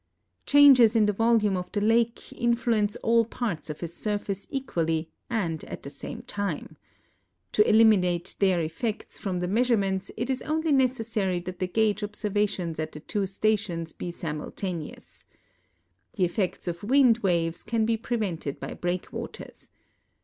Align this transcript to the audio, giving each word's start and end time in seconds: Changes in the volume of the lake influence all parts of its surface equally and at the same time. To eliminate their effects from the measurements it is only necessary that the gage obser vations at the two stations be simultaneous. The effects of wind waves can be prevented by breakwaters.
Changes 0.47 0.95
in 0.95 1.05
the 1.05 1.13
volume 1.13 1.55
of 1.55 1.71
the 1.73 1.79
lake 1.79 2.33
influence 2.33 2.95
all 3.03 3.23
parts 3.23 3.69
of 3.69 3.83
its 3.83 3.93
surface 3.93 4.47
equally 4.49 5.11
and 5.29 5.63
at 5.65 5.83
the 5.83 5.91
same 5.91 6.23
time. 6.23 6.75
To 7.51 7.69
eliminate 7.69 8.35
their 8.39 8.59
effects 8.61 9.19
from 9.19 9.37
the 9.41 9.47
measurements 9.47 10.09
it 10.17 10.31
is 10.31 10.41
only 10.41 10.71
necessary 10.71 11.39
that 11.41 11.59
the 11.59 11.67
gage 11.67 12.01
obser 12.01 12.31
vations 12.31 12.79
at 12.79 12.93
the 12.93 12.99
two 12.99 13.27
stations 13.27 13.93
be 13.93 14.09
simultaneous. 14.09 15.23
The 16.13 16.25
effects 16.25 16.67
of 16.67 16.81
wind 16.81 17.19
waves 17.19 17.63
can 17.63 17.85
be 17.85 17.95
prevented 17.95 18.59
by 18.59 18.73
breakwaters. 18.73 19.69